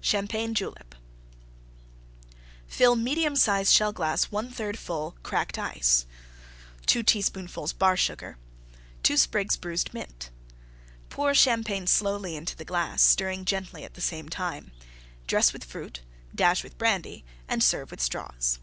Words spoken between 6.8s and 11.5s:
2 teaspoonfuls Bar Sugar. 2 sprigs bruised Mint. Pour